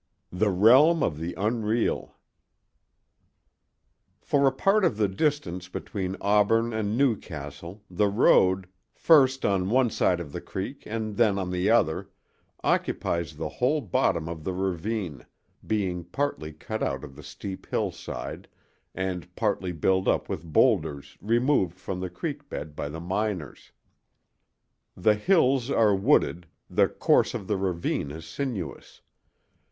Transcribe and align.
THE 0.31 0.49
REALM 0.49 1.03
OF 1.03 1.19
THE 1.19 1.35
UNREAL 1.35 2.09
I 2.09 2.13
FOR 4.25 4.47
a 4.47 4.51
part 4.51 4.83
of 4.83 4.97
the 4.97 5.07
distance 5.07 5.67
between 5.69 6.17
Auburn 6.19 6.73
and 6.73 6.97
Newcastle 6.97 7.83
the 7.87 8.07
road—first 8.07 9.45
on 9.45 9.69
one 9.69 9.91
side 9.91 10.19
of 10.19 10.33
a 10.33 10.41
creek 10.41 10.87
and 10.87 11.17
then 11.17 11.37
on 11.37 11.51
the 11.51 11.69
other—occupies 11.69 13.35
the 13.37 13.47
whole 13.47 13.79
bottom 13.79 14.27
of 14.27 14.43
the 14.43 14.53
ravine, 14.53 15.23
being 15.67 16.03
partly 16.05 16.51
cut 16.51 16.81
out 16.81 17.03
of 17.03 17.15
the 17.15 17.21
steep 17.21 17.67
hillside, 17.67 18.47
and 18.95 19.35
partly 19.35 19.71
built 19.71 20.07
up 20.07 20.27
with 20.27 20.51
bowlders 20.51 21.15
removed 21.21 21.77
from 21.79 21.99
the 21.99 22.09
creek 22.09 22.49
bed 22.49 22.75
by 22.75 22.89
the 22.89 22.99
miners. 22.99 23.71
The 24.97 25.13
hills 25.13 25.69
are 25.69 25.95
wooded, 25.95 26.47
the 26.67 26.87
course 26.87 27.35
of 27.35 27.45
the 27.45 27.55
ravine 27.57 28.09
is 28.09 28.25
sinuous. 28.25 29.01